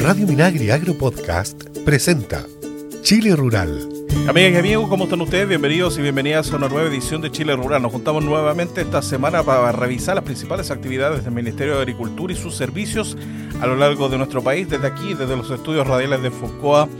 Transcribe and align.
Radio 0.00 0.26
Minagri 0.26 0.70
Agro 0.70 0.94
Podcast 0.94 1.64
presenta 1.84 2.46
Chile 3.02 3.34
Rural. 3.36 3.88
Amigas 4.28 4.52
y 4.52 4.56
amigos, 4.56 4.88
¿cómo 4.88 5.04
están 5.04 5.20
ustedes? 5.20 5.48
Bienvenidos 5.48 5.98
y 5.98 6.02
bienvenidas 6.02 6.50
a 6.52 6.56
una 6.56 6.68
nueva 6.68 6.88
edición 6.88 7.20
de 7.20 7.30
Chile 7.30 7.54
Rural. 7.56 7.82
Nos 7.82 7.92
juntamos 7.92 8.24
nuevamente 8.24 8.80
esta 8.80 9.02
semana 9.02 9.42
para 9.42 9.72
revisar 9.72 10.14
las 10.14 10.24
principales 10.24 10.70
actividades 10.70 11.24
del 11.24 11.34
Ministerio 11.34 11.74
de 11.74 11.80
Agricultura 11.80 12.32
y 12.32 12.36
sus 12.36 12.56
servicios 12.56 13.16
a 13.60 13.66
lo 13.66 13.76
largo 13.76 14.08
de 14.08 14.18
nuestro 14.18 14.42
país, 14.42 14.68
desde 14.68 14.86
aquí, 14.86 15.14
desde 15.14 15.36
los 15.36 15.50
estudios 15.50 15.86
radiales 15.86 16.22
de 16.22 16.30
Foucault 16.30 16.90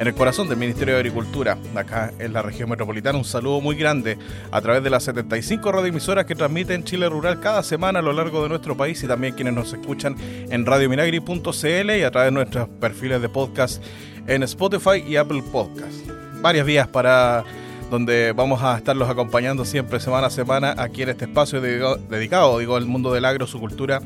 en 0.00 0.08
el 0.08 0.14
corazón 0.14 0.48
del 0.48 0.56
Ministerio 0.56 0.94
de 0.94 1.00
Agricultura, 1.00 1.58
acá 1.74 2.10
en 2.18 2.32
la 2.32 2.40
región 2.40 2.70
metropolitana. 2.70 3.18
Un 3.18 3.24
saludo 3.26 3.60
muy 3.60 3.76
grande 3.76 4.16
a 4.50 4.58
través 4.62 4.82
de 4.82 4.88
las 4.88 5.04
75 5.04 5.70
radioemisoras 5.70 6.24
que 6.24 6.34
transmiten 6.34 6.84
Chile 6.84 7.06
Rural 7.06 7.38
cada 7.38 7.62
semana 7.62 7.98
a 7.98 8.02
lo 8.02 8.14
largo 8.14 8.42
de 8.42 8.48
nuestro 8.48 8.74
país 8.74 9.02
y 9.04 9.06
también 9.06 9.34
quienes 9.34 9.52
nos 9.52 9.74
escuchan 9.74 10.16
en 10.18 10.64
radiominagri.cl 10.64 11.90
y 11.90 12.02
a 12.02 12.10
través 12.10 12.28
de 12.28 12.32
nuestros 12.32 12.66
perfiles 12.80 13.20
de 13.20 13.28
podcast 13.28 13.84
en 14.26 14.42
Spotify 14.44 15.04
y 15.06 15.16
Apple 15.16 15.42
Podcast. 15.52 16.08
Varias 16.40 16.64
vías 16.64 16.88
para 16.88 17.44
donde 17.90 18.32
vamos 18.32 18.62
a 18.62 18.78
estarlos 18.78 19.10
acompañando 19.10 19.66
siempre 19.66 20.00
semana 20.00 20.28
a 20.28 20.30
semana 20.30 20.74
aquí 20.78 21.02
en 21.02 21.10
este 21.10 21.26
espacio 21.26 21.60
dedicado, 21.60 22.58
digo, 22.58 22.76
al 22.76 22.86
mundo 22.86 23.12
del 23.12 23.26
agro, 23.26 23.46
su 23.46 23.60
cultura 23.60 24.00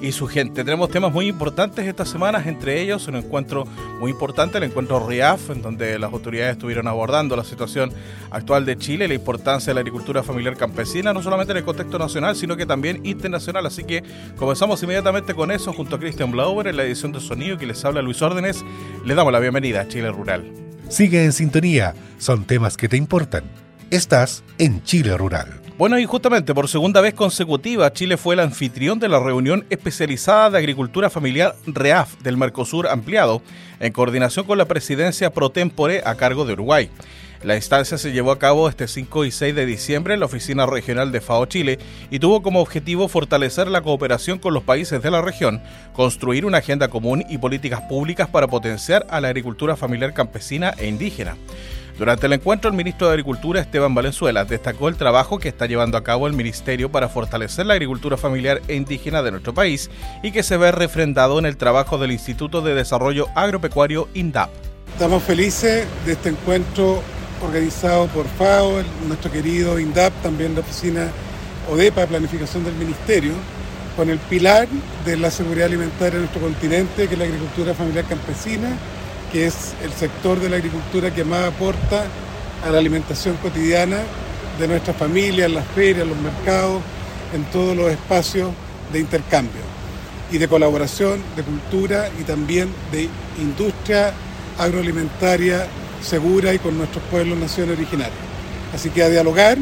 y 0.00 0.12
su 0.12 0.26
gente. 0.26 0.64
Tenemos 0.64 0.90
temas 0.90 1.12
muy 1.12 1.26
importantes 1.26 1.86
estas 1.86 2.08
semanas, 2.08 2.46
entre 2.46 2.80
ellos 2.80 3.06
un 3.08 3.16
encuentro 3.16 3.64
muy 4.00 4.10
importante, 4.10 4.58
el 4.58 4.64
encuentro 4.64 5.06
RIAF, 5.06 5.50
en 5.50 5.62
donde 5.62 5.98
las 5.98 6.12
autoridades 6.12 6.52
estuvieron 6.52 6.86
abordando 6.86 7.36
la 7.36 7.44
situación 7.44 7.92
actual 8.30 8.64
de 8.64 8.76
Chile 8.76 9.08
la 9.08 9.14
importancia 9.14 9.70
de 9.70 9.74
la 9.74 9.80
agricultura 9.80 10.22
familiar 10.22 10.56
campesina, 10.56 11.12
no 11.12 11.22
solamente 11.22 11.52
en 11.52 11.58
el 11.58 11.64
contexto 11.64 11.98
nacional, 11.98 12.36
sino 12.36 12.56
que 12.56 12.66
también 12.66 13.04
internacional. 13.04 13.66
Así 13.66 13.84
que 13.84 14.02
comenzamos 14.36 14.82
inmediatamente 14.82 15.34
con 15.34 15.50
eso 15.50 15.72
junto 15.72 15.96
a 15.96 15.98
Christian 15.98 16.30
Blauber 16.30 16.66
en 16.66 16.76
la 16.76 16.84
edición 16.84 17.12
de 17.12 17.20
sonido 17.20 17.58
que 17.58 17.66
les 17.66 17.84
habla 17.84 18.02
Luis 18.02 18.22
Órdenes. 18.22 18.64
Le 19.04 19.14
damos 19.14 19.32
la 19.32 19.40
bienvenida 19.40 19.82
a 19.82 19.88
Chile 19.88 20.10
Rural. 20.10 20.44
Sigue 20.88 21.24
en 21.24 21.32
sintonía, 21.32 21.94
son 22.18 22.44
temas 22.44 22.76
que 22.76 22.88
te 22.88 22.96
importan. 22.96 23.44
Estás 23.90 24.42
en 24.58 24.82
Chile 24.82 25.16
Rural. 25.16 25.67
Bueno, 25.78 25.96
y 25.96 26.06
justamente 26.06 26.54
por 26.54 26.66
segunda 26.66 27.00
vez 27.00 27.14
consecutiva, 27.14 27.92
Chile 27.92 28.16
fue 28.16 28.34
el 28.34 28.40
anfitrión 28.40 28.98
de 28.98 29.08
la 29.08 29.20
reunión 29.20 29.64
especializada 29.70 30.50
de 30.50 30.58
agricultura 30.58 31.08
familiar 31.08 31.54
REAF 31.66 32.20
del 32.20 32.36
Mercosur 32.36 32.88
ampliado, 32.88 33.42
en 33.78 33.92
coordinación 33.92 34.44
con 34.44 34.58
la 34.58 34.64
presidencia 34.64 35.30
pro 35.30 35.50
tempore 35.50 36.02
a 36.04 36.16
cargo 36.16 36.44
de 36.44 36.54
Uruguay. 36.54 36.90
La 37.44 37.54
instancia 37.54 37.96
se 37.96 38.10
llevó 38.10 38.32
a 38.32 38.40
cabo 38.40 38.68
este 38.68 38.88
5 38.88 39.24
y 39.24 39.30
6 39.30 39.54
de 39.54 39.66
diciembre 39.66 40.14
en 40.14 40.20
la 40.20 40.26
oficina 40.26 40.66
regional 40.66 41.12
de 41.12 41.20
FAO 41.20 41.46
Chile 41.46 41.78
y 42.10 42.18
tuvo 42.18 42.42
como 42.42 42.60
objetivo 42.60 43.06
fortalecer 43.06 43.68
la 43.68 43.80
cooperación 43.80 44.40
con 44.40 44.54
los 44.54 44.64
países 44.64 45.00
de 45.00 45.12
la 45.12 45.22
región, 45.22 45.62
construir 45.92 46.44
una 46.44 46.58
agenda 46.58 46.88
común 46.88 47.24
y 47.28 47.38
políticas 47.38 47.82
públicas 47.82 48.26
para 48.26 48.48
potenciar 48.48 49.06
a 49.10 49.20
la 49.20 49.28
agricultura 49.28 49.76
familiar 49.76 50.12
campesina 50.12 50.74
e 50.76 50.88
indígena. 50.88 51.36
Durante 51.98 52.26
el 52.26 52.32
encuentro, 52.32 52.70
el 52.70 52.76
ministro 52.76 53.08
de 53.08 53.14
Agricultura, 53.14 53.60
Esteban 53.60 53.92
Valenzuela, 53.92 54.44
destacó 54.44 54.88
el 54.88 54.94
trabajo 54.94 55.40
que 55.40 55.48
está 55.48 55.66
llevando 55.66 55.98
a 55.98 56.04
cabo 56.04 56.28
el 56.28 56.32
Ministerio 56.32 56.92
para 56.92 57.08
fortalecer 57.08 57.66
la 57.66 57.74
agricultura 57.74 58.16
familiar 58.16 58.62
e 58.68 58.76
indígena 58.76 59.20
de 59.20 59.32
nuestro 59.32 59.52
país 59.52 59.90
y 60.22 60.30
que 60.30 60.44
se 60.44 60.56
ve 60.56 60.70
refrendado 60.70 61.40
en 61.40 61.44
el 61.44 61.56
trabajo 61.56 61.98
del 61.98 62.12
Instituto 62.12 62.62
de 62.62 62.74
Desarrollo 62.74 63.26
Agropecuario 63.34 64.08
INDAP. 64.14 64.48
Estamos 64.92 65.24
felices 65.24 65.88
de 66.06 66.12
este 66.12 66.28
encuentro 66.28 67.02
organizado 67.42 68.06
por 68.06 68.26
FAO, 68.26 68.80
nuestro 69.08 69.32
querido 69.32 69.80
INDAP, 69.80 70.12
también 70.22 70.54
la 70.54 70.60
oficina 70.60 71.08
ODEPA 71.68 72.02
de 72.02 72.06
Planificación 72.06 72.62
del 72.62 72.74
Ministerio, 72.74 73.32
con 73.96 74.08
el 74.08 74.20
pilar 74.20 74.68
de 75.04 75.16
la 75.16 75.32
seguridad 75.32 75.66
alimentaria 75.66 76.14
en 76.14 76.20
nuestro 76.20 76.42
continente, 76.42 77.08
que 77.08 77.14
es 77.14 77.18
la 77.18 77.24
agricultura 77.24 77.74
familiar 77.74 78.04
campesina 78.04 78.68
que 79.32 79.46
es 79.46 79.74
el 79.82 79.92
sector 79.92 80.40
de 80.40 80.48
la 80.48 80.56
agricultura 80.56 81.14
que 81.14 81.24
más 81.24 81.44
aporta 81.44 82.04
a 82.64 82.70
la 82.70 82.78
alimentación 82.78 83.36
cotidiana 83.36 83.98
de 84.58 84.68
nuestras 84.68 84.96
familias, 84.96 85.50
las 85.50 85.66
ferias, 85.68 86.06
los 86.06 86.18
mercados, 86.18 86.82
en 87.34 87.44
todos 87.44 87.76
los 87.76 87.90
espacios 87.90 88.50
de 88.92 89.00
intercambio 89.00 89.60
y 90.30 90.38
de 90.38 90.48
colaboración, 90.48 91.20
de 91.36 91.42
cultura 91.42 92.08
y 92.20 92.24
también 92.24 92.68
de 92.90 93.08
industria 93.38 94.12
agroalimentaria 94.58 95.66
segura 96.02 96.54
y 96.54 96.58
con 96.58 96.76
nuestros 96.76 97.02
pueblos, 97.04 97.38
naciones 97.38 97.76
originarias. 97.76 98.18
Así 98.74 98.90
que 98.90 99.02
a 99.02 99.08
dialogar 99.08 99.58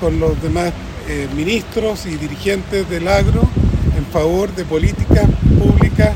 con 0.00 0.18
los 0.20 0.40
demás 0.42 0.72
eh, 1.08 1.28
ministros 1.34 2.06
y 2.06 2.16
dirigentes 2.16 2.88
del 2.88 3.08
agro 3.08 3.42
en 3.96 4.06
favor 4.06 4.54
de 4.54 4.64
políticas 4.64 5.26
públicas 5.58 6.10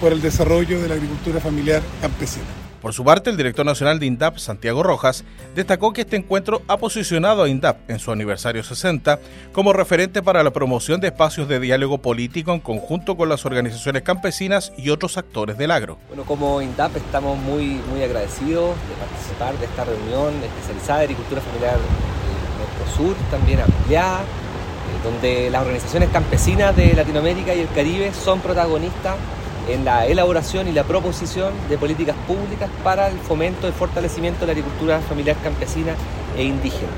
por 0.00 0.12
el 0.12 0.20
desarrollo 0.20 0.80
de 0.80 0.88
la 0.88 0.94
agricultura 0.94 1.40
familiar 1.40 1.82
campesina. 2.00 2.46
Por 2.80 2.92
su 2.92 3.02
parte, 3.02 3.30
el 3.30 3.38
director 3.38 3.64
nacional 3.64 3.98
de 3.98 4.04
INDAP, 4.04 4.36
Santiago 4.36 4.82
Rojas, 4.82 5.24
destacó 5.54 5.94
que 5.94 6.02
este 6.02 6.16
encuentro 6.16 6.60
ha 6.68 6.76
posicionado 6.76 7.42
a 7.42 7.48
INDAP 7.48 7.88
en 7.88 7.98
su 7.98 8.12
aniversario 8.12 8.62
60 8.62 9.20
como 9.52 9.72
referente 9.72 10.22
para 10.22 10.42
la 10.42 10.50
promoción 10.50 11.00
de 11.00 11.06
espacios 11.06 11.48
de 11.48 11.60
diálogo 11.60 11.96
político 11.96 12.52
en 12.52 12.60
conjunto 12.60 13.16
con 13.16 13.30
las 13.30 13.46
organizaciones 13.46 14.02
campesinas 14.02 14.70
y 14.76 14.90
otros 14.90 15.16
actores 15.16 15.56
del 15.56 15.70
agro. 15.70 15.96
Bueno, 16.08 16.24
como 16.24 16.60
INDAP 16.60 16.96
estamos 16.96 17.38
muy, 17.38 17.80
muy 17.90 18.02
agradecidos 18.02 18.76
de 18.76 18.94
participar 19.00 19.58
de 19.58 19.64
esta 19.64 19.84
reunión 19.84 20.34
especializada 20.44 20.98
de 20.98 21.04
agricultura 21.04 21.40
familiar 21.40 21.78
Sur, 22.96 23.16
también 23.30 23.60
ampliada, 23.60 24.20
eh, 24.20 24.24
donde 25.02 25.50
las 25.50 25.62
organizaciones 25.62 26.10
campesinas 26.10 26.76
de 26.76 26.92
Latinoamérica 26.94 27.54
y 27.54 27.60
el 27.60 27.68
Caribe 27.70 28.12
son 28.12 28.40
protagonistas 28.40 29.16
en 29.68 29.84
la 29.84 30.06
elaboración 30.06 30.68
y 30.68 30.72
la 30.72 30.84
proposición 30.84 31.52
de 31.68 31.78
políticas 31.78 32.16
públicas 32.26 32.68
para 32.82 33.08
el 33.08 33.18
fomento 33.18 33.68
y 33.68 33.72
fortalecimiento 33.72 34.40
de 34.40 34.46
la 34.46 34.52
agricultura 34.52 35.00
familiar 35.00 35.36
campesina 35.42 35.94
e 36.36 36.44
indígena. 36.44 36.92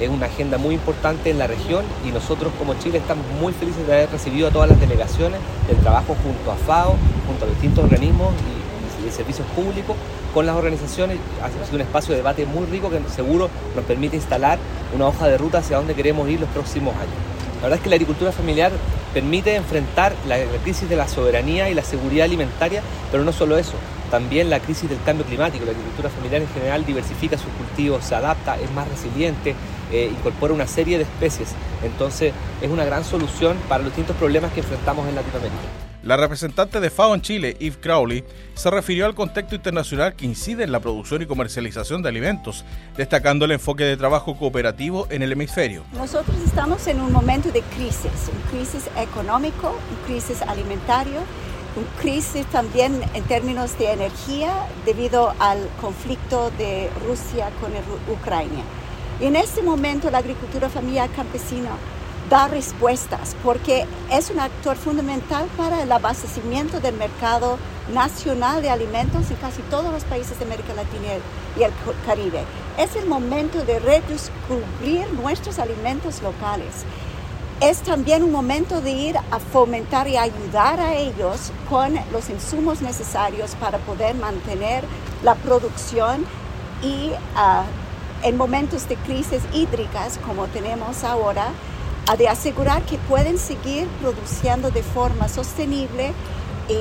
Es 0.00 0.08
una 0.08 0.26
agenda 0.26 0.58
muy 0.58 0.74
importante 0.74 1.30
en 1.30 1.38
la 1.38 1.46
región 1.46 1.84
y 2.06 2.10
nosotros 2.10 2.52
como 2.58 2.74
Chile 2.74 2.98
estamos 2.98 3.24
muy 3.40 3.52
felices 3.52 3.86
de 3.86 3.92
haber 3.92 4.10
recibido 4.10 4.48
a 4.48 4.50
todas 4.50 4.68
las 4.68 4.80
delegaciones 4.80 5.40
del 5.68 5.76
trabajo 5.78 6.16
junto 6.22 6.50
a 6.50 6.56
FAO, 6.56 6.96
junto 7.26 7.44
a 7.44 7.48
distintos 7.48 7.84
organismos 7.84 8.32
y, 8.34 8.62
servicios 9.10 9.46
públicos 9.48 9.94
con 10.32 10.46
las 10.46 10.56
organizaciones. 10.56 11.18
Ha 11.42 11.50
sido 11.50 11.74
un 11.74 11.82
espacio 11.82 12.12
de 12.12 12.18
debate 12.18 12.46
muy 12.46 12.64
rico 12.66 12.88
que 12.88 12.98
seguro 13.14 13.50
nos 13.76 13.84
permite 13.84 14.16
instalar 14.16 14.58
una 14.94 15.08
hoja 15.08 15.28
de 15.28 15.36
ruta 15.36 15.58
hacia 15.58 15.76
donde 15.76 15.94
queremos 15.94 16.26
ir 16.30 16.40
los 16.40 16.48
próximos 16.48 16.94
años. 16.94 17.31
La 17.62 17.68
verdad 17.68 17.78
es 17.78 17.84
que 17.84 17.90
la 17.90 17.94
agricultura 17.94 18.32
familiar 18.32 18.72
permite 19.14 19.54
enfrentar 19.54 20.16
la, 20.26 20.36
crisis 20.64 20.88
de 20.88 20.96
la 20.96 21.06
soberanía 21.06 21.70
y 21.70 21.74
la 21.74 21.84
seguridad 21.84 22.24
alimentaria, 22.24 22.82
pero 23.12 23.22
no 23.22 23.32
solo 23.32 23.56
eso, 23.56 23.74
también 24.10 24.50
la 24.50 24.58
crisis 24.58 24.90
del 24.90 25.00
cambio 25.04 25.24
climático. 25.24 25.64
La 25.64 25.70
agricultura 25.70 26.10
familiar 26.10 26.42
en 26.42 26.48
general 26.48 26.84
diversifica 26.84 27.38
sus 27.38 27.52
cultivos, 27.52 28.04
se 28.04 28.16
adapta, 28.16 28.58
es 28.58 28.68
más 28.72 28.88
resiliente, 28.88 29.54
eh, 29.92 30.10
incorpora 30.10 30.52
una 30.52 30.66
serie 30.66 30.98
de 30.98 31.04
especies. 31.04 31.50
Entonces 31.84 32.32
es 32.60 32.68
una 32.68 32.84
gran 32.84 33.04
solución 33.04 33.56
para 33.68 33.84
los 33.84 33.92
distintos 33.92 34.16
problemas 34.16 34.52
que 34.52 34.58
enfrentamos 34.58 35.08
en 35.08 35.14
Latinoamérica. 35.14 35.91
La 36.02 36.16
representante 36.16 36.80
de 36.80 36.90
FAO 36.90 37.14
en 37.14 37.22
Chile, 37.22 37.56
Eve 37.60 37.76
Crowley, 37.80 38.24
se 38.54 38.70
refirió 38.70 39.06
al 39.06 39.14
contexto 39.14 39.54
internacional 39.54 40.14
que 40.14 40.26
incide 40.26 40.64
en 40.64 40.72
la 40.72 40.80
producción 40.80 41.22
y 41.22 41.26
comercialización 41.26 42.02
de 42.02 42.08
alimentos, 42.08 42.64
destacando 42.96 43.44
el 43.44 43.52
enfoque 43.52 43.84
de 43.84 43.96
trabajo 43.96 44.36
cooperativo 44.36 45.06
en 45.10 45.22
el 45.22 45.30
hemisferio. 45.30 45.84
Nosotros 45.92 46.36
estamos 46.44 46.88
en 46.88 47.00
un 47.00 47.12
momento 47.12 47.52
de 47.52 47.62
crisis, 47.76 48.10
una 48.32 48.50
crisis 48.50 48.90
económico, 48.98 49.68
una 49.68 50.06
crisis 50.08 50.42
alimentario, 50.42 51.20
una 51.76 51.86
crisis 52.00 52.46
también 52.46 53.00
en 53.14 53.22
términos 53.22 53.78
de 53.78 53.92
energía 53.92 54.52
debido 54.84 55.32
al 55.38 55.68
conflicto 55.80 56.50
de 56.58 56.90
Rusia 57.06 57.50
con 57.60 57.70
Ucrania. 58.12 58.64
Y 59.20 59.26
en 59.26 59.36
este 59.36 59.62
momento 59.62 60.10
la 60.10 60.18
agricultura 60.18 60.68
familiar 60.68 61.08
campesina 61.10 61.70
da 62.32 62.48
respuestas 62.48 63.36
porque 63.44 63.84
es 64.10 64.30
un 64.30 64.40
actor 64.40 64.74
fundamental 64.74 65.46
para 65.54 65.82
el 65.82 65.92
abastecimiento 65.92 66.80
del 66.80 66.94
mercado 66.94 67.58
nacional 67.92 68.62
de 68.62 68.70
alimentos 68.70 69.30
en 69.30 69.36
casi 69.36 69.60
todos 69.68 69.92
los 69.92 70.02
países 70.04 70.38
de 70.38 70.46
América 70.46 70.72
Latina 70.72 71.08
y 71.58 71.62
el 71.62 71.70
Caribe. 72.06 72.42
Es 72.78 72.96
el 72.96 73.06
momento 73.06 73.62
de 73.66 73.78
redescubrir 73.80 75.12
nuestros 75.12 75.58
alimentos 75.58 76.22
locales. 76.22 76.86
Es 77.60 77.82
también 77.82 78.22
un 78.22 78.32
momento 78.32 78.80
de 78.80 78.92
ir 78.92 79.18
a 79.18 79.38
fomentar 79.38 80.08
y 80.08 80.16
ayudar 80.16 80.80
a 80.80 80.94
ellos 80.94 81.52
con 81.68 81.94
los 82.12 82.30
insumos 82.30 82.80
necesarios 82.80 83.54
para 83.56 83.76
poder 83.76 84.14
mantener 84.14 84.84
la 85.22 85.34
producción 85.34 86.24
y 86.82 87.10
ah, 87.36 87.64
en 88.22 88.38
momentos 88.38 88.88
de 88.88 88.96
crisis 88.96 89.42
hídricas 89.52 90.18
como 90.24 90.46
tenemos 90.46 91.04
ahora, 91.04 91.48
de 92.18 92.28
asegurar 92.28 92.82
que 92.82 92.98
pueden 92.98 93.38
seguir 93.38 93.86
produciendo 94.00 94.70
de 94.70 94.82
forma 94.82 95.28
sostenible 95.28 96.12
y 96.68 96.74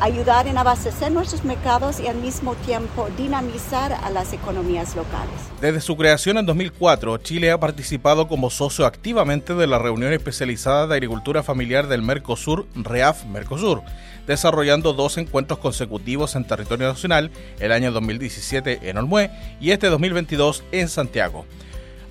ayudar 0.00 0.46
en 0.46 0.58
abastecer 0.58 1.10
nuestros 1.12 1.44
mercados 1.44 2.00
y 2.00 2.06
al 2.06 2.16
mismo 2.16 2.54
tiempo 2.54 3.08
dinamizar 3.16 3.92
a 3.92 4.10
las 4.10 4.32
economías 4.32 4.94
locales. 4.96 5.34
Desde 5.60 5.80
su 5.80 5.96
creación 5.96 6.38
en 6.38 6.46
2004, 6.46 7.18
Chile 7.18 7.50
ha 7.50 7.60
participado 7.60 8.28
como 8.28 8.50
socio 8.50 8.86
activamente 8.86 9.54
de 9.54 9.66
la 9.66 9.78
reunión 9.78 10.12
especializada 10.12 10.86
de 10.86 10.94
agricultura 10.94 11.42
familiar 11.42 11.86
del 11.86 12.02
Mercosur, 12.02 12.66
REAF 12.74 13.24
Mercosur 13.26 13.82
desarrollando 14.26 14.92
dos 14.92 15.18
encuentros 15.18 15.58
consecutivos 15.58 16.36
en 16.36 16.44
territorio 16.44 16.86
nacional, 16.86 17.32
el 17.58 17.72
año 17.72 17.90
2017 17.90 18.88
en 18.88 18.96
Olmué 18.98 19.30
y 19.60 19.72
este 19.72 19.88
2022 19.88 20.62
en 20.70 20.88
Santiago. 20.88 21.46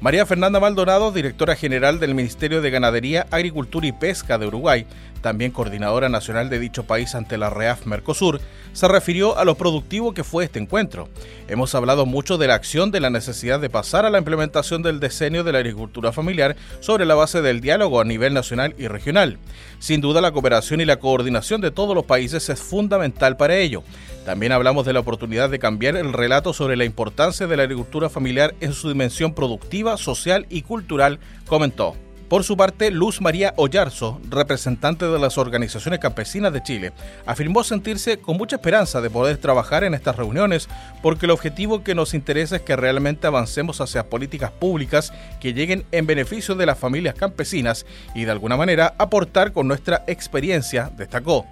María 0.01 0.25
Fernanda 0.25 0.61
Maldonado, 0.61 1.11
directora 1.11 1.57
general 1.57 1.99
del 1.99 2.15
Ministerio 2.15 2.61
de 2.61 2.69
Ganadería, 2.69 3.27
Agricultura 3.31 3.85
y 3.85 3.91
Pesca 3.91 4.37
de 4.37 4.47
Uruguay, 4.47 4.85
también 5.21 5.51
coordinadora 5.51 6.07
nacional 6.07 6.49
de 6.49 6.57
dicho 6.57 6.85
país 6.85 7.15
ante 7.15 7.37
la 7.37 7.49
REAF 7.49 7.85
Mercosur, 7.85 8.39
se 8.71 8.87
refirió 8.87 9.37
a 9.37 9.43
lo 9.43 9.55
productivo 9.55 10.13
que 10.13 10.23
fue 10.23 10.45
este 10.45 10.57
encuentro. 10.57 11.09
Hemos 11.49 11.75
hablado 11.75 12.05
mucho 12.05 12.37
de 12.37 12.47
la 12.47 12.55
acción 12.55 12.91
de 12.91 13.01
la 13.01 13.09
necesidad 13.09 13.59
de 13.59 13.69
pasar 13.69 14.05
a 14.05 14.09
la 14.09 14.19
implementación 14.19 14.83
del 14.83 15.01
diseño 15.01 15.43
de 15.43 15.51
la 15.51 15.57
agricultura 15.57 16.13
familiar 16.13 16.55
sobre 16.79 17.05
la 17.05 17.15
base 17.15 17.41
del 17.41 17.59
diálogo 17.59 17.99
a 17.99 18.05
nivel 18.05 18.33
nacional 18.33 18.75
y 18.77 18.87
regional. 18.87 19.37
Sin 19.79 19.99
duda 19.99 20.21
la 20.21 20.31
cooperación 20.31 20.79
y 20.79 20.85
la 20.85 20.99
coordinación 20.99 21.59
de 21.59 21.71
todos 21.71 21.93
los 21.93 22.05
países 22.05 22.47
es 22.47 22.61
fundamental 22.61 23.35
para 23.35 23.57
ello. 23.57 23.83
También 24.25 24.51
hablamos 24.51 24.85
de 24.85 24.93
la 24.93 24.99
oportunidad 24.99 25.49
de 25.49 25.57
cambiar 25.57 25.95
el 25.95 26.13
relato 26.13 26.53
sobre 26.53 26.77
la 26.77 26.85
importancia 26.85 27.47
de 27.47 27.57
la 27.57 27.63
agricultura 27.63 28.09
familiar 28.09 28.53
en 28.59 28.73
su 28.73 28.87
dimensión 28.87 29.33
productiva, 29.33 29.88
social 29.97 30.45
y 30.49 30.61
cultural, 30.63 31.19
comentó. 31.45 31.95
Por 32.29 32.43
su 32.43 32.55
parte, 32.55 32.91
Luz 32.91 33.21
María 33.21 33.55
Ollarzo, 33.57 34.21
representante 34.29 35.05
de 35.07 35.17
las 35.17 35.39
organizaciones 35.39 35.99
campesinas 35.99 36.53
de 36.53 36.61
Chile, 36.61 36.93
afirmó 37.25 37.63
sentirse 37.63 38.19
con 38.19 38.37
mucha 38.37 38.57
esperanza 38.57 39.01
de 39.01 39.09
poder 39.09 39.37
trabajar 39.37 39.83
en 39.83 39.95
estas 39.95 40.15
reuniones 40.15 40.69
porque 41.01 41.25
el 41.25 41.31
objetivo 41.31 41.83
que 41.83 41.95
nos 41.95 42.13
interesa 42.13 42.57
es 42.57 42.61
que 42.61 42.75
realmente 42.75 43.25
avancemos 43.25 43.81
hacia 43.81 44.09
políticas 44.09 44.51
públicas 44.51 45.11
que 45.41 45.53
lleguen 45.55 45.85
en 45.91 46.05
beneficio 46.05 46.53
de 46.53 46.67
las 46.67 46.77
familias 46.77 47.15
campesinas 47.15 47.87
y 48.13 48.25
de 48.25 48.31
alguna 48.31 48.57
manera 48.57 48.93
aportar 48.99 49.51
con 49.51 49.67
nuestra 49.67 50.03
experiencia, 50.05 50.91
destacó. 50.95 51.47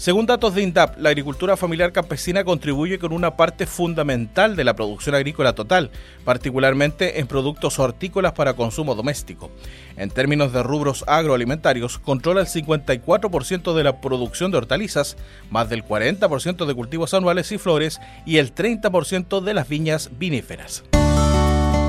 Según 0.00 0.24
datos 0.24 0.54
de 0.54 0.62
INDAP, 0.62 0.98
la 0.98 1.10
agricultura 1.10 1.58
familiar 1.58 1.92
campesina 1.92 2.42
contribuye 2.42 2.98
con 2.98 3.12
una 3.12 3.36
parte 3.36 3.66
fundamental 3.66 4.56
de 4.56 4.64
la 4.64 4.74
producción 4.74 5.14
agrícola 5.14 5.54
total, 5.54 5.90
particularmente 6.24 7.20
en 7.20 7.26
productos 7.26 7.78
hortícolas 7.78 8.32
para 8.32 8.54
consumo 8.54 8.94
doméstico. 8.94 9.50
En 9.98 10.08
términos 10.08 10.54
de 10.54 10.62
rubros 10.62 11.04
agroalimentarios, 11.06 11.98
controla 11.98 12.40
el 12.40 12.46
54% 12.46 13.74
de 13.74 13.84
la 13.84 14.00
producción 14.00 14.50
de 14.50 14.56
hortalizas, 14.56 15.18
más 15.50 15.68
del 15.68 15.84
40% 15.84 16.64
de 16.64 16.74
cultivos 16.74 17.12
anuales 17.12 17.52
y 17.52 17.58
flores 17.58 18.00
y 18.24 18.38
el 18.38 18.54
30% 18.54 19.42
de 19.42 19.52
las 19.52 19.68
viñas 19.68 20.12
viníferas. 20.18 20.82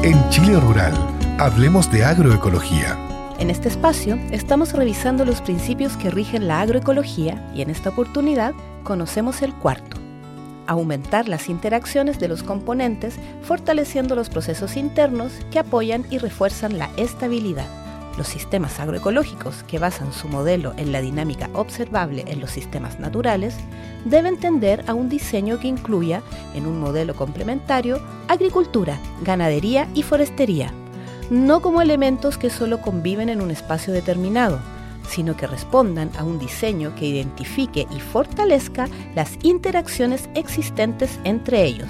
En 0.04 0.30
Chile 0.32 0.60
Rural, 0.60 0.94
hablemos 1.40 1.90
de 1.90 2.04
agroecología 2.04 3.11
en 3.42 3.50
este 3.50 3.70
espacio 3.70 4.20
estamos 4.30 4.72
revisando 4.74 5.26
los 5.26 5.42
principios 5.42 5.98
que 5.98 6.12
rigen 6.12 6.48
la 6.48 6.62
agroecología 6.62 7.44
y 7.56 7.64
en 7.64 7.72
esta 7.72 7.90
oportunidad 7.90 8.54
conocemos 8.84 9.42
el 9.42 9.52
cuarto. 9.56 9.98
Aumentar 10.68 11.28
las 11.28 11.50
interacciones 11.50 12.20
de 12.20 12.28
los 12.28 12.44
componentes 12.44 13.16
fortaleciendo 13.42 14.14
los 14.14 14.30
procesos 14.30 14.78
internos 14.78 15.34
que 15.50 15.58
apoyan 15.58 16.06
y 16.12 16.20
refuerzan 16.20 16.78
la 16.78 16.92
estabilidad. 16.98 17.66
Los 18.16 18.28
sistemas 18.28 18.80
agroecológicos, 18.80 19.64
que 19.64 19.80
basan 19.80 20.14
su 20.14 20.28
modelo 20.28 20.74
en 20.78 20.92
la 20.92 21.02
dinámica 21.02 21.50
observable 21.54 22.26
en 22.28 22.42
los 22.42 22.52
sistemas 22.52 23.00
naturales, 23.00 23.56
deben 24.06 24.40
tender 24.40 24.84
a 24.86 24.94
un 24.94 25.10
diseño 25.10 25.60
que 25.60 25.68
incluya, 25.68 26.22
en 26.54 26.68
un 26.68 26.80
modelo 26.80 27.16
complementario, 27.16 28.00
agricultura, 28.28 29.00
ganadería 29.24 29.88
y 29.96 30.04
forestería, 30.04 30.72
no 31.32 31.62
como 31.62 31.82
elementos 31.82 32.38
que 32.38 32.50
solo 32.50 32.82
conviven 32.82 33.30
en 33.30 33.40
un 33.40 33.52
espacio 33.52 33.94
determinado, 33.94 34.60
sino 35.08 35.38
que 35.38 35.48
respondan 35.48 36.12
a 36.18 36.26
un 36.26 36.38
diseño 36.38 36.94
que 36.96 37.06
identifique 37.06 37.88
y 37.90 38.00
fortalezca 38.02 38.90
las 39.16 39.38
interacciones 39.42 40.30
existentes 40.36 41.20
entre 41.24 41.64
ellos, 41.64 41.88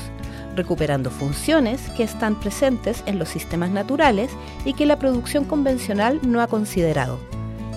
recuperando 0.56 1.10
funciones 1.10 1.82
que 1.98 2.04
están 2.04 2.40
presentes 2.40 3.02
en 3.08 3.18
los 3.18 3.30
sistemas 3.30 3.72
naturales 3.72 4.30
y 4.64 4.74
que 4.74 4.86
la 4.86 5.00
producción 5.00 5.44
convencional 5.46 6.20
no 6.22 6.40
ha 6.40 6.48
considerado. 6.48 7.20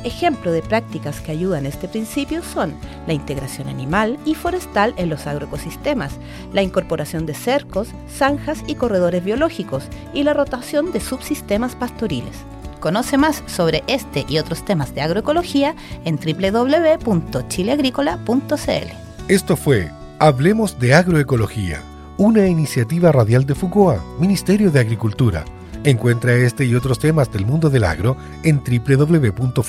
Ejemplo 0.05 0.53
de 0.53 0.61
prácticas 0.61 1.23
que 1.23 1.33
ayudan 1.33 1.65
a 1.65 1.69
este 1.69 1.89
principio 1.89 2.43
son 2.43 2.75
la 3.07 3.15
integración 3.15 3.69
animal 3.69 4.19
y 4.27 4.35
forestal 4.35 4.93
en 4.99 5.09
los 5.09 5.27
agroecosistemas, 5.27 6.13
la 6.53 6.61
incorporación 6.63 7.25
de 7.25 7.33
cercos, 7.33 7.89
zanjas 8.15 8.63
y 8.67 8.75
corredores 8.75 9.25
biológicos 9.25 9.85
y 10.13 10.25
la 10.25 10.35
rotación 10.35 10.93
de 10.93 11.01
subsistemas 11.01 11.75
pastoriles. 11.75 12.37
Conoce 12.81 13.17
más 13.17 13.43
sobre 13.47 13.83
este 13.87 14.27
y 14.29 14.37
otros 14.37 14.63
temas 14.67 14.95
de 14.95 15.01
agroecología 15.01 15.75
en 16.05 16.17
www.chileagrícola.cl. 16.17 18.89
Esto 19.29 19.57
fue 19.57 19.91
Hablemos 20.19 20.79
de 20.79 20.93
Agroecología, 20.93 21.81
una 22.19 22.47
iniciativa 22.47 23.11
radial 23.11 23.47
de 23.47 23.55
FUCOA, 23.55 24.05
Ministerio 24.21 24.71
de 24.71 24.81
Agricultura 24.81 25.47
Encuentra 25.85 26.33
este 26.35 26.65
y 26.65 26.75
otros 26.75 26.99
temas 26.99 27.31
del 27.31 27.45
mundo 27.45 27.69
del 27.69 27.85
agro 27.85 28.17
en 28.43 28.63
www.fucoa.cl. 28.65 29.67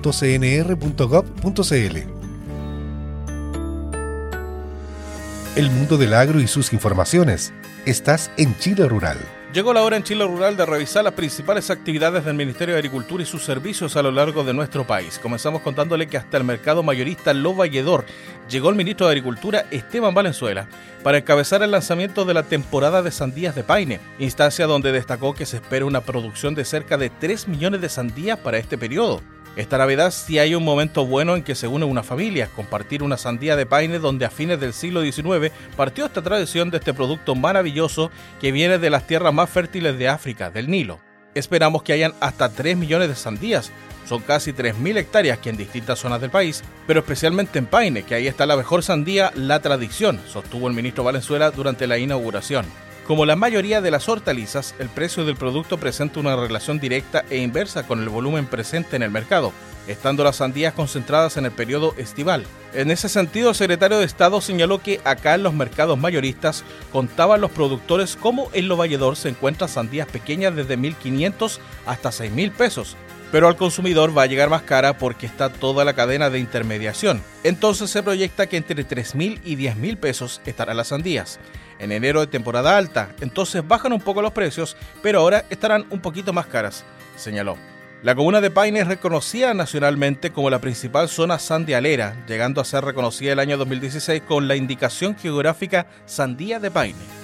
El 5.56 5.70
mundo 5.70 5.98
del 5.98 6.14
agro 6.14 6.40
y 6.40 6.46
sus 6.46 6.72
informaciones. 6.72 7.52
Estás 7.84 8.30
en 8.38 8.56
Chile 8.56 8.88
Rural. 8.88 9.18
Llegó 9.52 9.72
la 9.72 9.82
hora 9.82 9.96
en 9.96 10.04
Chile 10.04 10.24
Rural 10.24 10.56
de 10.56 10.64
revisar 10.64 11.02
las 11.02 11.14
principales 11.14 11.70
actividades 11.70 12.24
del 12.24 12.34
Ministerio 12.34 12.74
de 12.74 12.78
Agricultura 12.78 13.24
y 13.24 13.26
sus 13.26 13.42
servicios 13.42 13.96
a 13.96 14.02
lo 14.02 14.12
largo 14.12 14.44
de 14.44 14.54
nuestro 14.54 14.86
país. 14.86 15.18
Comenzamos 15.18 15.62
contándole 15.62 16.06
que 16.06 16.16
hasta 16.16 16.36
el 16.36 16.44
mercado 16.44 16.84
mayorista 16.84 17.34
Lo 17.34 17.52
Valledor 17.52 18.04
llegó 18.48 18.70
el 18.70 18.76
ministro 18.76 19.06
de 19.06 19.10
Agricultura 19.10 19.66
Esteban 19.72 20.14
Valenzuela 20.14 20.68
para 21.02 21.18
encabezar 21.18 21.64
el 21.64 21.72
lanzamiento 21.72 22.24
de 22.24 22.34
la 22.34 22.44
temporada 22.44 23.02
de 23.02 23.10
sandías 23.10 23.56
de 23.56 23.64
Paine, 23.64 23.98
instancia 24.20 24.68
donde 24.68 24.92
destacó 24.92 25.34
que 25.34 25.46
se 25.46 25.56
espera 25.56 25.84
una 25.84 26.02
producción 26.02 26.54
de 26.54 26.64
cerca 26.64 26.96
de 26.96 27.10
3 27.10 27.48
millones 27.48 27.80
de 27.80 27.88
sandías 27.88 28.38
para 28.38 28.58
este 28.58 28.78
periodo. 28.78 29.20
Esta 29.56 29.78
Navidad 29.78 30.12
sí 30.12 30.38
hay 30.38 30.54
un 30.54 30.64
momento 30.64 31.04
bueno 31.04 31.34
en 31.34 31.42
que 31.42 31.56
se 31.56 31.66
une 31.66 31.84
una 31.84 32.04
familia, 32.04 32.48
compartir 32.54 33.02
una 33.02 33.16
sandía 33.16 33.56
de 33.56 33.66
paine 33.66 33.98
donde 33.98 34.24
a 34.24 34.30
fines 34.30 34.60
del 34.60 34.72
siglo 34.72 35.02
XIX 35.02 35.52
partió 35.76 36.06
esta 36.06 36.22
tradición 36.22 36.70
de 36.70 36.78
este 36.78 36.94
producto 36.94 37.34
maravilloso 37.34 38.12
que 38.40 38.52
viene 38.52 38.78
de 38.78 38.90
las 38.90 39.08
tierras 39.08 39.34
más 39.34 39.50
fértiles 39.50 39.98
de 39.98 40.08
África, 40.08 40.50
del 40.50 40.70
Nilo. 40.70 41.00
Esperamos 41.34 41.82
que 41.82 41.92
hayan 41.92 42.14
hasta 42.20 42.48
3 42.48 42.76
millones 42.76 43.08
de 43.08 43.16
sandías, 43.16 43.72
son 44.08 44.22
casi 44.22 44.52
3.000 44.52 44.98
hectáreas 44.98 45.38
que 45.38 45.50
en 45.50 45.56
distintas 45.56 45.98
zonas 45.98 46.20
del 46.20 46.30
país, 46.30 46.62
pero 46.86 47.00
especialmente 47.00 47.58
en 47.58 47.66
Paine, 47.66 48.04
que 48.04 48.14
ahí 48.14 48.26
está 48.28 48.46
la 48.46 48.56
mejor 48.56 48.82
sandía, 48.82 49.32
la 49.34 49.60
tradición, 49.60 50.20
sostuvo 50.26 50.68
el 50.68 50.74
ministro 50.74 51.04
Valenzuela 51.04 51.50
durante 51.50 51.86
la 51.86 51.98
inauguración. 51.98 52.66
Como 53.10 53.26
la 53.26 53.34
mayoría 53.34 53.80
de 53.80 53.90
las 53.90 54.08
hortalizas, 54.08 54.76
el 54.78 54.88
precio 54.88 55.24
del 55.24 55.34
producto 55.34 55.78
presenta 55.78 56.20
una 56.20 56.36
relación 56.36 56.78
directa 56.78 57.24
e 57.28 57.38
inversa 57.38 57.84
con 57.84 58.00
el 58.00 58.08
volumen 58.08 58.46
presente 58.46 58.94
en 58.94 59.02
el 59.02 59.10
mercado, 59.10 59.52
estando 59.88 60.22
las 60.22 60.36
sandías 60.36 60.74
concentradas 60.74 61.36
en 61.36 61.44
el 61.44 61.50
periodo 61.50 61.92
estival. 61.98 62.46
En 62.72 62.88
ese 62.92 63.08
sentido, 63.08 63.48
el 63.48 63.56
secretario 63.56 63.98
de 63.98 64.04
Estado 64.04 64.40
señaló 64.40 64.80
que 64.80 65.00
acá 65.02 65.34
en 65.34 65.42
los 65.42 65.54
mercados 65.54 65.98
mayoristas 65.98 66.62
contaban 66.92 67.40
los 67.40 67.50
productores 67.50 68.14
como 68.14 68.48
en 68.52 68.68
Lo 68.68 68.76
Valledor 68.76 69.16
se 69.16 69.30
encuentran 69.30 69.68
sandías 69.68 70.06
pequeñas 70.06 70.54
desde 70.54 70.78
1.500 70.78 71.58
hasta 71.86 72.10
6.000 72.10 72.52
pesos, 72.52 72.96
pero 73.32 73.48
al 73.48 73.56
consumidor 73.56 74.16
va 74.16 74.22
a 74.22 74.26
llegar 74.26 74.50
más 74.50 74.62
cara 74.62 74.98
porque 74.98 75.26
está 75.26 75.48
toda 75.48 75.84
la 75.84 75.94
cadena 75.94 76.30
de 76.30 76.38
intermediación. 76.38 77.22
Entonces 77.44 77.90
se 77.90 78.02
proyecta 78.02 78.46
que 78.46 78.56
entre 78.56 78.86
3.000 78.86 79.40
y 79.44 79.56
10.000 79.56 79.96
pesos 79.98 80.40
estarán 80.44 80.76
las 80.76 80.88
sandías. 80.88 81.38
En 81.78 81.92
enero 81.92 82.20
de 82.20 82.26
temporada 82.26 82.76
alta, 82.76 83.10
entonces 83.20 83.66
bajan 83.66 83.92
un 83.92 84.00
poco 84.00 84.20
los 84.20 84.32
precios, 84.32 84.76
pero 85.02 85.20
ahora 85.20 85.44
estarán 85.48 85.86
un 85.90 86.00
poquito 86.00 86.32
más 86.32 86.46
caras, 86.46 86.84
señaló. 87.16 87.56
La 88.02 88.14
comuna 88.14 88.40
de 88.40 88.50
Paine 88.50 88.80
es 88.80 88.86
reconocida 88.86 89.52
nacionalmente 89.52 90.30
como 90.30 90.48
la 90.48 90.60
principal 90.60 91.10
zona 91.10 91.38
sandialera, 91.38 92.16
llegando 92.26 92.60
a 92.60 92.64
ser 92.64 92.82
reconocida 92.82 93.32
el 93.32 93.38
año 93.38 93.58
2016 93.58 94.22
con 94.22 94.48
la 94.48 94.56
indicación 94.56 95.16
geográfica 95.16 95.86
Sandía 96.06 96.58
de 96.58 96.70
Paine. 96.70 97.19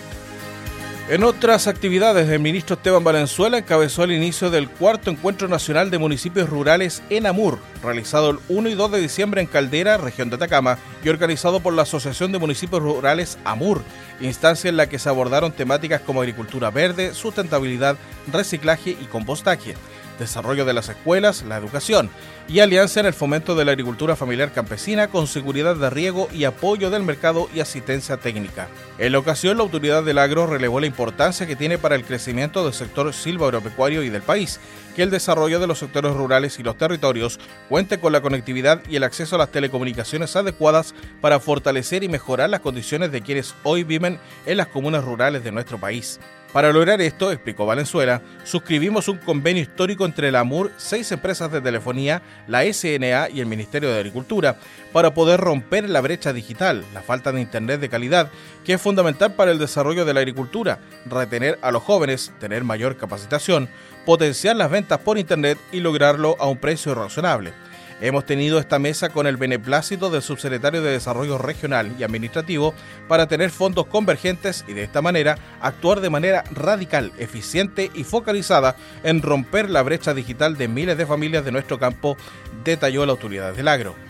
En 1.09 1.23
otras 1.23 1.69
actividades, 1.69 2.29
el 2.29 2.41
ministro 2.41 2.75
Esteban 2.75 3.05
Valenzuela 3.05 3.59
encabezó 3.59 4.03
el 4.03 4.11
inicio 4.11 4.51
del 4.51 4.69
cuarto 4.69 5.09
Encuentro 5.09 5.47
Nacional 5.47 5.89
de 5.89 5.99
Municipios 5.99 6.51
Rurales 6.51 7.01
en 7.11 7.27
Amur, 7.27 7.61
realizado 7.81 8.31
el 8.31 8.39
1 8.49 8.71
y 8.71 8.75
2 8.75 8.91
de 8.91 9.01
diciembre 9.01 9.41
en 9.41 9.47
Caldera, 9.47 9.99
región 9.99 10.31
de 10.31 10.35
Atacama, 10.35 10.79
y 11.05 11.09
organizado 11.09 11.61
por 11.61 11.75
la 11.75 11.83
Asociación 11.83 12.33
de 12.33 12.41
Municipios 12.41 12.83
Rurales 12.83 13.39
Amur, 13.45 13.83
instancia 14.21 14.69
en 14.69 14.77
la 14.77 14.89
que 14.89 14.99
se 14.99 15.09
abordaron 15.09 15.53
temáticas 15.53 16.01
como 16.01 16.23
agricultura 16.23 16.73
verde, 16.73 17.15
sustentabilidad, 17.15 17.97
reciclaje 18.33 18.91
y 18.91 19.05
compostaje 19.05 19.77
desarrollo 20.19 20.65
de 20.65 20.73
las 20.73 20.89
escuelas, 20.89 21.43
la 21.43 21.57
educación 21.57 22.11
y 22.49 22.61
alianza 22.61 23.01
en 23.01 23.07
el 23.07 23.13
fomento 23.13 23.55
de 23.55 23.65
la 23.65 23.73
agricultura 23.73 24.17
familiar 24.17 24.53
campesina 24.53 25.09
con 25.09 25.27
seguridad 25.27 25.77
de 25.77 25.91
riego 25.91 26.29
y 26.33 26.45
apoyo 26.45 26.91
del 26.91 27.03
mercado 27.03 27.49
y 27.55 27.61
asistencia 27.61 28.17
técnica. 28.19 28.69
En 28.99 29.13
la 29.13 29.19
ocasión, 29.19 29.57
la 29.57 29.65
autoridad 29.65 30.05
del 30.05 30.19
agro 30.19 30.47
relevó 30.47 30.81
la 30.81 30.87
importancia 30.87 31.47
que 31.47 31.57
tiene 31.57 31.79
para 31.79 31.97
el 31.97 32.05
crecimiento 32.05 32.65
del 32.65 32.73
sector 32.73 33.13
silva-agropecuario 33.13 34.03
y 34.03 34.11
del 34.11 34.23
país, 34.23 34.61
que 34.95 35.03
el 35.03 35.11
desarrollo 35.11 35.61
de 35.61 35.67
los 35.67 35.79
sectores 35.79 36.15
rurales 36.15 36.59
y 36.59 36.63
los 36.63 36.79
territorios 36.79 37.41
cuente 37.69 37.99
con 37.99 38.13
la 38.13 38.23
conectividad 38.23 38.83
y 38.89 38.97
el 38.97 39.05
acceso 39.05 39.37
a 39.37 39.39
las 39.39 39.51
telecomunicaciones 39.51 40.37
adecuadas 40.37 40.95
para 41.21 41.41
fortalecer 41.41 42.05
y 42.05 42.09
mejorar 42.09 42.51
las 42.51 42.61
condiciones 42.61 43.13
de 43.13 43.23
quienes 43.23 43.55
hoy 43.63 43.85
viven 43.85 44.19
en 44.47 44.57
las 44.57 44.69
comunas 44.69 45.05
rurales 45.05 45.43
de 45.45 45.53
nuestro 45.53 45.79
país. 45.79 46.21
Para 46.53 46.73
lograr 46.73 47.01
esto, 47.03 47.31
explicó 47.31 47.67
Valenzuela, 47.67 48.23
suscribimos 48.45 49.09
un 49.09 49.19
convenio 49.19 49.63
histórico 49.63 50.07
entre 50.07 50.31
la 50.31 50.41
AMUR, 50.41 50.73
seis 50.79 51.13
empresas 51.13 51.53
de 51.53 51.61
telefonía, 51.61 52.23
la 52.47 52.63
SNA 52.63 53.29
y 53.31 53.41
el 53.41 53.47
Ministerio 53.47 53.91
de 53.91 53.99
Agricultura, 53.99 54.57
para 54.93 55.13
poder 55.13 55.41
romper 55.41 55.89
la 55.91 56.01
brecha 56.01 56.33
digital, 56.33 56.85
la 56.95 57.03
falta 57.03 57.31
de 57.33 57.43
Internet 57.43 57.81
de 57.81 57.91
calidad, 57.91 58.31
que 58.65 58.73
es 58.75 58.81
fundamental 58.81 59.35
para 59.35 59.51
el 59.51 59.59
desarrollo 59.59 60.05
de 60.07 60.15
la 60.15 60.21
agricultura, 60.21 60.79
retener 61.05 61.59
a 61.61 61.71
los 61.71 61.83
jóvenes, 61.83 62.33
tener 62.41 62.65
mayor 62.65 62.97
capacitación, 62.97 63.69
potenciar 64.07 64.57
las 64.57 64.71
ventas 64.71 65.01
por 65.01 65.19
Internet 65.19 65.59
y 65.73 65.81
lograrlo 65.81 66.37
a 66.39 66.49
un 66.49 66.57
precio 66.57 66.95
razonable. 66.95 67.53
Hemos 67.99 68.27
tenido 68.27 68.59
esta 68.59 68.79
mesa 68.79 69.09
con 69.09 69.27
el 69.27 69.39
beneplácito 69.39 70.11
del 70.11 70.21
subsecretario 70.21 70.83
de 70.83 70.91
Desarrollo 70.91 71.39
Regional 71.39 71.95
y 71.99 72.03
Administrativo 72.03 72.75
para 73.09 73.27
tener 73.27 73.51
fondos 73.51 73.87
convergentes 73.87 74.67
y 74.69 74.75
de 74.75 74.83
esta 74.83 75.01
manera 75.01 75.39
actuar 75.63 76.01
de 76.01 76.11
manera 76.11 76.45
radical, 76.51 77.13
eficiente 77.19 77.91
y 77.95 78.05
focalizada 78.05 78.77
en 79.03 79.23
romper 79.23 79.71
la 79.71 79.83
brecha 79.83 80.13
digital 80.13 80.59
de 80.59 80.69
miles 80.69 80.99
de 80.99 81.07
familias 81.07 81.45
de 81.47 81.53
nuestro 81.53 81.79
campo, 81.79 82.19
detalló 82.65 83.07
la 83.07 83.13
autoridad 83.13 83.55
del 83.55 83.69
agro. 83.69 84.06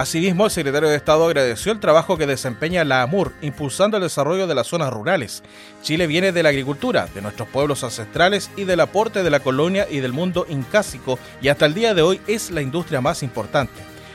Asimismo, 0.00 0.46
el 0.46 0.50
secretario 0.50 0.88
de 0.88 0.96
Estado 0.96 1.26
agradeció 1.26 1.72
el 1.72 1.78
trabajo 1.78 2.16
que 2.16 2.26
desempeña 2.26 2.84
la 2.84 3.02
AMUR, 3.02 3.34
impulsando 3.42 3.98
el 3.98 4.02
desarrollo 4.02 4.46
de 4.46 4.54
las 4.54 4.66
zonas 4.66 4.90
rurales. 4.90 5.42
Chile 5.82 6.06
viene 6.06 6.32
de 6.32 6.42
la 6.42 6.48
agricultura, 6.48 7.06
de 7.14 7.20
nuestros 7.20 7.46
pueblos 7.50 7.84
ancestrales 7.84 8.50
y 8.56 8.64
del 8.64 8.80
aporte 8.80 9.22
de 9.22 9.28
la 9.28 9.40
colonia 9.40 9.86
y 9.90 10.00
del 10.00 10.14
mundo 10.14 10.46
incásico, 10.48 11.18
y 11.42 11.48
hasta 11.48 11.66
el 11.66 11.74
día 11.74 11.92
de 11.92 12.00
hoy 12.00 12.18
es 12.26 12.50
la 12.50 12.62
industria 12.62 13.02
más 13.02 13.22
importante. 13.22 13.74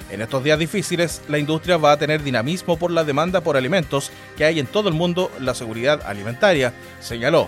En 0.10 0.24
estos 0.24 0.44
días 0.44 0.58
difíciles, 0.58 1.22
la 1.28 1.38
industria 1.38 1.78
va 1.78 1.92
a 1.92 1.98
tener 1.98 2.24
dinamismo 2.24 2.80
por 2.80 2.90
la 2.90 3.04
demanda 3.04 3.42
por 3.42 3.56
alimentos 3.56 4.10
que 4.38 4.46
hay 4.46 4.58
en 4.60 4.66
todo 4.66 4.90
el 4.90 4.96
mundo, 4.96 5.30
la 5.40 5.54
seguridad 5.54 6.02
alimentaria, 6.04 6.74
señaló. 7.00 7.48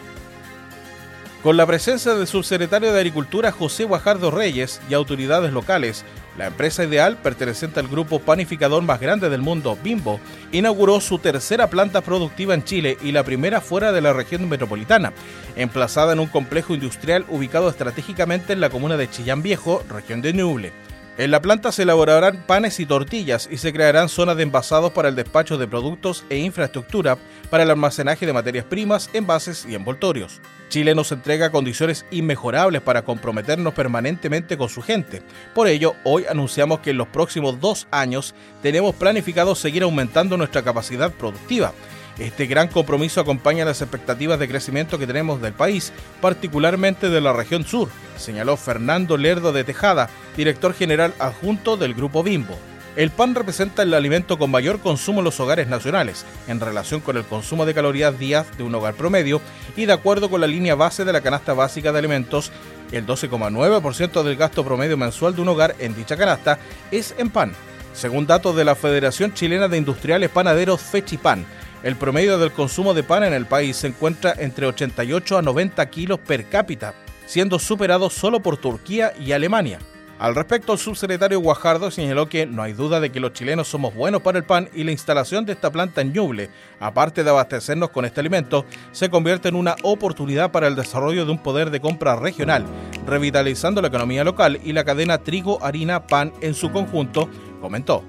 Con 1.48 1.56
la 1.56 1.66
presencia 1.66 2.14
del 2.14 2.28
subsecretario 2.28 2.92
de 2.92 2.98
Agricultura 2.98 3.54
José 3.54 3.86
Guajardo 3.86 4.32
Reyes 4.32 4.82
y 4.90 4.94
autoridades 4.94 5.54
locales, 5.54 6.04
la 6.38 6.48
empresa 6.48 6.84
ideal, 6.84 7.16
perteneciente 7.16 7.80
al 7.80 7.88
grupo 7.88 8.20
panificador 8.20 8.84
más 8.84 9.00
grande 9.00 9.30
del 9.30 9.42
mundo, 9.42 9.78
Bimbo, 9.82 10.20
inauguró 10.52 11.00
su 11.00 11.20
tercera 11.20 11.70
planta 11.70 12.02
productiva 12.02 12.54
en 12.54 12.66
Chile 12.66 12.98
y 13.02 13.14
la 13.14 13.24
primera 13.24 13.62
fuera 13.62 13.94
de 13.94 14.02
la 14.02 14.12
región 14.12 14.50
metropolitana, 14.50 15.14
emplazada 15.56 16.12
en 16.12 16.20
un 16.20 16.28
complejo 16.28 16.74
industrial 16.74 17.24
ubicado 17.30 17.70
estratégicamente 17.70 18.52
en 18.52 18.60
la 18.60 18.70
comuna 18.70 18.98
de 18.98 19.10
Chillán 19.10 19.42
Viejo, 19.42 19.86
región 19.90 20.22
de 20.22 20.34
Ñuble. 20.34 20.74
En 21.18 21.32
la 21.32 21.42
planta 21.42 21.72
se 21.72 21.82
elaborarán 21.82 22.44
panes 22.46 22.80
y 22.80 22.86
tortillas 22.86 23.50
y 23.52 23.58
se 23.58 23.74
crearán 23.74 24.08
zonas 24.08 24.38
de 24.38 24.44
envasados 24.44 24.92
para 24.92 25.10
el 25.10 25.16
despacho 25.16 25.58
de 25.58 25.68
productos 25.68 26.24
e 26.30 26.38
infraestructura 26.38 27.18
para 27.50 27.64
el 27.64 27.72
almacenaje 27.72 28.28
de 28.28 28.34
materias 28.34 28.66
primas, 28.66 29.10
envases 29.14 29.66
y 29.68 29.74
envoltorios. 29.74 30.42
Chile 30.70 30.94
nos 30.94 31.12
entrega 31.12 31.50
condiciones 31.50 32.06
inmejorables 32.12 32.84
para 32.84 33.02
comprometernos 33.02 33.74
permanentemente 33.74 34.60
con 34.60 34.70
su 34.70 34.84
gente. 34.84 35.24
Por 35.56 35.68
ello, 35.68 35.96
hoy 36.04 36.26
anunciamos 36.30 36.82
que 36.82 36.92
en 36.92 36.98
los 36.98 37.08
próximos 37.08 37.60
dos 37.60 37.88
años 37.90 38.36
tenemos 38.62 38.94
planificado 38.94 39.56
seguir 39.56 39.82
aumentando 39.82 40.38
nuestra 40.38 40.62
capacidad 40.62 41.12
productiva. 41.12 41.74
Este 42.20 42.48
gran 42.48 42.68
compromiso 42.68 43.22
acompaña 43.22 43.64
las 43.64 43.82
expectativas 43.82 44.40
de 44.40 44.48
crecimiento 44.48 44.98
que 44.98 45.06
tenemos 45.06 45.40
del 45.40 45.54
país, 45.54 45.94
particularmente 46.20 47.10
de 47.10 47.22
la 47.22 47.32
región 47.32 47.64
sur, 47.64 47.90
señaló 48.18 48.58
Fernando 48.58 49.18
Lerdo 49.18 49.54
de 49.54 49.64
Tejada, 49.64 50.10
director 50.36 50.74
general 50.74 51.14
adjunto 51.20 51.78
del 51.78 51.94
Grupo 51.94 52.24
Bimbo. 52.24 52.58
El 52.96 53.12
pan 53.12 53.36
representa 53.36 53.84
el 53.84 53.94
alimento 53.94 54.40
con 54.40 54.50
mayor 54.50 54.80
consumo 54.80 55.20
en 55.20 55.26
los 55.26 55.40
hogares 55.40 55.68
nacionales, 55.68 56.26
en 56.48 56.60
relación 56.60 57.02
con 57.02 57.18
el 57.18 57.24
consumo 57.24 57.68
de 57.68 57.76
calorías 57.76 58.18
días 58.18 58.48
de 58.58 58.64
un 58.64 58.74
hogar 58.74 58.96
promedio, 58.96 59.40
y 59.76 59.86
de 59.86 59.94
acuerdo 59.94 60.32
con 60.32 60.42
la 60.42 60.48
línea 60.48 60.74
base 60.74 61.06
de 61.06 61.14
la 61.14 61.22
canasta 61.22 61.54
básica 61.54 61.92
de 61.92 62.00
alimentos, 62.00 62.52
el 62.92 63.06
12,9% 63.06 64.24
del 64.24 64.36
gasto 64.36 64.66
promedio 64.66 64.98
mensual 64.98 65.36
de 65.36 65.42
un 65.42 65.50
hogar 65.50 65.76
en 65.78 65.96
dicha 65.96 66.18
canasta 66.18 66.58
es 66.90 67.14
en 67.20 67.30
pan. 67.30 67.54
Según 67.94 68.26
datos 68.26 68.56
de 68.56 68.66
la 68.66 68.74
Federación 68.74 69.34
Chilena 69.34 69.68
de 69.68 69.78
Industriales 69.78 70.32
Panaderos 70.32 70.82
Fechipan, 70.82 71.46
el 71.84 71.96
promedio 71.96 72.38
del 72.38 72.52
consumo 72.52 72.94
de 72.94 73.04
pan 73.04 73.24
en 73.24 73.34
el 73.34 73.46
país 73.46 73.78
se 73.78 73.88
encuentra 73.88 74.34
entre 74.38 74.66
88 74.66 75.38
a 75.38 75.42
90 75.42 75.90
kilos 75.90 76.20
per 76.20 76.50
cápita, 76.50 76.94
siendo 77.26 77.60
superado 77.60 78.10
solo 78.10 78.42
por 78.42 78.58
Turquía 78.58 79.14
y 79.20 79.32
Alemania. 79.32 79.80
Al 80.20 80.34
respecto, 80.34 80.74
el 80.74 80.80
subsecretario 80.80 81.40
Guajardo 81.40 81.92
señaló 81.92 82.28
que 82.28 82.48
no 82.48 82.64
hay 82.64 82.74
duda 82.74 83.00
de 83.00 83.12
que 83.12 83.20
los 83.20 83.34
chilenos 83.34 83.68
somos 83.68 83.94
buenos 83.94 84.24
para 84.24 84.40
el 84.40 84.46
pan 84.46 84.68
y 84.74 84.84
la 84.84 84.92
instalación 84.92 85.46
de 85.46 85.54
esta 85.54 85.72
planta 85.72 86.02
en 86.02 86.12
Ñuble, 86.12 86.50
aparte 86.80 87.24
de 87.24 87.30
abastecernos 87.30 87.92
con 87.92 88.04
este 88.04 88.22
alimento, 88.22 88.66
se 88.92 89.12
convierte 89.12 89.50
en 89.50 89.56
una 89.56 89.76
oportunidad 89.84 90.52
para 90.52 90.68
el 90.68 90.76
desarrollo 90.76 91.24
de 91.24 91.32
un 91.32 91.44
poder 91.44 91.70
de 91.70 91.82
compra 91.82 92.16
regional, 92.16 92.66
revitalizando 93.06 93.80
la 93.80 93.90
economía 93.90 94.24
local 94.24 94.60
y 94.64 94.74
la 94.74 94.84
cadena 94.84 95.20
trigo-harina-pan 95.20 96.34
en 96.42 96.56
su 96.56 96.72
conjunto, 96.72 97.30
comentó. 97.62 98.04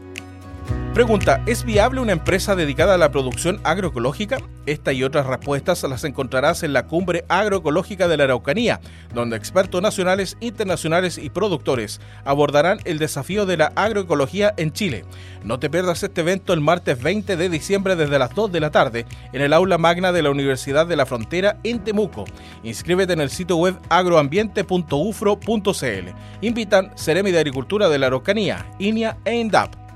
Pregunta, 0.98 1.38
¿es 1.46 1.62
viable 1.62 2.00
una 2.00 2.10
empresa 2.10 2.56
dedicada 2.56 2.94
a 2.94 2.98
la 2.98 3.12
producción 3.12 3.60
agroecológica? 3.62 4.38
Esta 4.66 4.92
y 4.92 5.04
otras 5.04 5.26
respuestas 5.26 5.84
las 5.84 6.02
encontrarás 6.02 6.64
en 6.64 6.72
la 6.72 6.88
Cumbre 6.88 7.24
Agroecológica 7.28 8.08
de 8.08 8.16
la 8.16 8.24
Araucanía, 8.24 8.80
donde 9.14 9.36
expertos 9.36 9.80
nacionales, 9.80 10.36
internacionales 10.40 11.16
y 11.16 11.30
productores 11.30 12.00
abordarán 12.24 12.80
el 12.84 12.98
desafío 12.98 13.46
de 13.46 13.58
la 13.58 13.72
agroecología 13.76 14.52
en 14.56 14.72
Chile. 14.72 15.04
No 15.44 15.60
te 15.60 15.70
pierdas 15.70 16.02
este 16.02 16.22
evento 16.22 16.52
el 16.52 16.60
martes 16.60 17.00
20 17.00 17.36
de 17.36 17.48
diciembre 17.48 17.94
desde 17.94 18.18
las 18.18 18.34
2 18.34 18.50
de 18.50 18.58
la 18.58 18.72
tarde 18.72 19.06
en 19.32 19.40
el 19.40 19.52
aula 19.52 19.78
magna 19.78 20.10
de 20.10 20.22
la 20.22 20.30
Universidad 20.30 20.88
de 20.88 20.96
la 20.96 21.06
Frontera 21.06 21.60
en 21.62 21.84
Temuco. 21.84 22.24
Inscríbete 22.64 23.12
en 23.12 23.20
el 23.20 23.30
sitio 23.30 23.56
web 23.56 23.78
agroambiente.ufro.cl. 23.88 26.08
Invitan 26.40 26.90
Ceremi 26.96 27.30
de 27.30 27.38
Agricultura 27.38 27.88
de 27.88 28.00
la 28.00 28.08
Araucanía, 28.08 28.66
INIA 28.80 29.16
e 29.24 29.36
INDAP. 29.36 29.87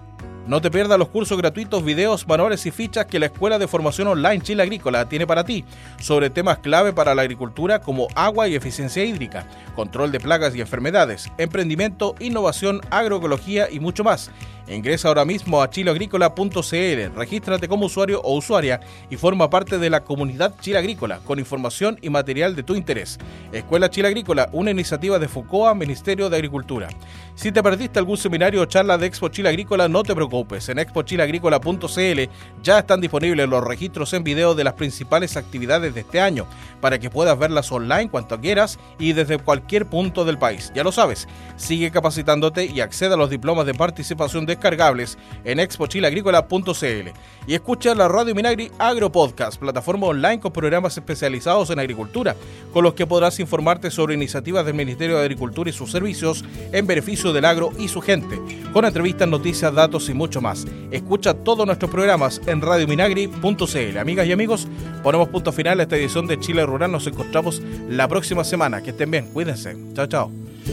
No 0.45 0.61
te 0.61 0.73
pierdas 0.73 0.99
los 0.99 1.09
cursos 1.09 1.39
gratuitos, 1.39 1.85
videos, 1.85 2.27
manuales 2.27 2.67
y 2.67 2.73
fichas 2.73 3.07
que 3.07 3.21
la 3.21 3.27
Escuela 3.27 3.61
de 3.61 3.69
Formación 3.69 4.09
Online 4.09 4.43
Chile 4.43 4.65
Agrícola 4.65 5.09
tiene 5.09 5.25
para 5.25 5.45
ti 5.45 5.65
sobre 6.01 6.31
temas 6.31 6.59
clave 6.59 6.93
para 6.93 7.15
la 7.15 7.23
agricultura 7.23 7.81
como 7.81 8.09
agua 8.17 8.49
y 8.49 8.57
eficiencia 8.57 9.05
hídrica, 9.05 9.47
control 9.77 10.11
de 10.11 10.19
plagas 10.19 10.57
y 10.57 10.61
enfermedades, 10.61 11.31
emprendimiento, 11.39 12.17
innovación, 12.19 12.81
agroecología 12.91 13.71
y 13.71 13.79
mucho 13.79 14.03
más. 14.03 14.33
Ingresa 14.69 15.09
ahora 15.09 15.25
mismo 15.25 15.61
a 15.61 15.69
chileagrícola.cl, 15.69 17.17
regístrate 17.17 17.69
como 17.69 17.87
usuario 17.87 18.21
o 18.23 18.37
usuaria 18.37 18.81
y 19.11 19.17
forma 19.17 19.51
parte 19.51 19.79
de 19.79 19.91
la 19.91 20.05
comunidad 20.05 20.55
Chile 20.61 20.79
Agrícola 20.79 21.21
con 21.25 21.39
información 21.39 21.99
y 22.01 22.11
material 22.11 22.55
de 22.55 22.63
tu 22.63 22.75
interés. 22.75 23.19
Escuela 23.53 23.91
Chile 23.91 24.09
Agrícola, 24.09 24.49
una 24.53 24.71
iniciativa 24.71 25.19
de 25.19 25.29
FOCOA, 25.29 25.75
Ministerio 25.75 26.31
de 26.31 26.37
Agricultura. 26.37 26.89
Si 27.35 27.51
te 27.51 27.63
perdiste 27.63 27.99
algún 27.99 28.17
seminario 28.17 28.63
o 28.63 28.67
charla 28.67 28.99
de 28.99 29.07
Expo 29.07 29.29
Chile 29.29 29.49
Agrícola, 29.49 29.89
no 29.89 30.03
te 30.03 30.15
preocupes. 30.15 30.69
En 30.69 30.79
expochileagrícola.cl 30.79 32.21
ya 32.63 32.79
están 32.79 33.01
disponibles 33.01 33.49
los 33.49 33.65
registros 33.65 34.13
en 34.13 34.23
video 34.23 34.55
de 34.55 34.65
las 34.65 34.75
principales 34.75 35.37
actividades 35.37 35.95
de 35.95 36.01
este 36.01 36.21
año 36.21 36.47
para 36.81 36.99
que 36.99 37.11
puedas 37.11 37.39
verlas 37.39 37.73
online 37.73 38.11
cuanto 38.11 38.41
quieras 38.41 38.79
y 38.99 39.13
desde 39.13 39.39
cualquier 39.39 39.87
punto 39.87 40.25
del 40.25 40.39
país. 40.39 40.73
Ya 40.75 40.85
lo 40.85 40.93
sabes, 40.93 41.27
sigue 41.57 41.91
capacitándote 41.91 42.67
y 42.67 42.81
accede 42.81 43.15
a 43.15 43.17
los 43.17 43.31
diplomas 43.31 43.67
de 43.67 43.75
participación 43.75 44.47
descargables 44.53 45.19
en 45.45 45.61
expochileagrícola.cl 45.61 47.11
y 47.47 47.55
escucha 47.55 47.95
la 47.95 48.09
Radio 48.09 48.35
Minagri 48.35 48.71
Agro 48.79 49.11
Podcast, 49.11 49.59
plataforma 49.59 50.07
online 50.07 50.41
con 50.41 50.53
programas 50.53 50.97
especializados 50.97 51.71
en 51.71 51.79
agricultura, 51.79 52.37
con 52.73 52.85
los 52.85 52.95
que 52.95 53.07
podrás 53.07 53.41
informarte 53.41 53.91
sobre 53.91 54.15
iniciativas 54.15 54.65
del 54.65 54.75
Ministerio 54.75 55.17
de 55.17 55.23
Agricultura 55.23 55.71
y 55.71 55.73
sus 55.73 55.91
servicios 55.91 56.45
en 56.73 56.87
beneficio 56.87 57.33
del 57.33 57.45
agro 57.45 57.71
y 57.79 57.89
su 57.89 58.01
gente, 58.01 58.39
con 58.73 58.85
entrevistas, 58.85 59.29
noticias, 59.29 59.75
datos 59.75 60.09
y 60.09 60.15
mucho 60.15 60.41
más. 60.41 60.67
Escucha 60.91 61.35
todos 61.35 61.67
nuestros 61.67 61.91
programas 61.91 62.41
en 62.47 62.61
radiominagri.cl. 62.61 63.99
Amigas 63.99 64.27
y 64.27 64.33
amigos, 64.33 64.69
ponemos 65.03 65.29
punto 65.29 65.53
final 65.53 65.81
a 65.81 65.83
esta 65.83 65.97
edición 65.97 66.27
de 66.27 66.39
Chile 66.39 66.65
Rural. 66.65 66.93
Nos 66.93 67.07
encontramos 67.07 67.63
la 67.89 68.09
próxima 68.09 68.45
semana. 68.45 68.83
Que 68.83 68.91
estén 68.91 69.11
bien, 69.11 69.27
cuídense. 69.33 69.77
Chao, 69.95 70.07
chao. 70.07 70.42